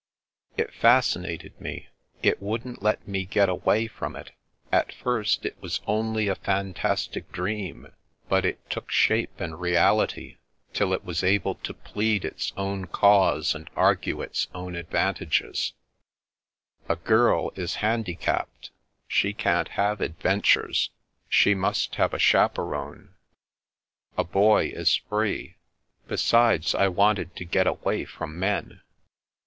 It 0.57 0.73
fascinated 0.73 1.61
me. 1.61 1.89
It 2.23 2.41
wouldn't 2.41 2.81
let 2.81 3.07
me 3.07 3.23
get 3.23 3.49
away 3.49 3.85
from 3.85 4.15
it. 4.15 4.31
At 4.71 4.91
first, 4.91 5.45
it 5.45 5.61
was 5.61 5.79
only 5.85 6.27
a 6.27 6.33
fantastic 6.33 7.31
dream; 7.31 7.93
but 8.27 8.43
it 8.43 8.67
took 8.67 8.89
shape, 8.89 9.39
and 9.39 9.61
reality, 9.61 10.37
till 10.73 10.91
it 10.93 11.05
was 11.05 11.23
able 11.23 11.53
to 11.53 11.75
plead 11.75 12.25
its 12.25 12.51
own 12.57 12.87
cause 12.87 13.53
and 13.53 13.69
argue 13.75 14.23
its 14.23 14.47
own 14.55 14.75
advantages. 14.75 15.73
A 16.89 16.95
girl 16.95 17.51
is 17.55 17.75
handicapped. 17.85 18.71
She 19.07 19.33
can't 19.33 19.67
have 19.67 20.01
adventures; 20.01 20.89
she 21.29 21.53
must 21.53 21.93
have 21.97 22.15
a 22.15 22.17
chaperon. 22.17 23.13
A 24.17 24.23
boy 24.23 24.69
is 24.73 24.95
free. 24.95 25.57
Besides— 26.07 26.73
I 26.73 26.87
wanted 26.87 27.35
to 27.35 27.45
get 27.45 27.67
away 27.67 28.05
from 28.05 28.39
men. 28.39 28.81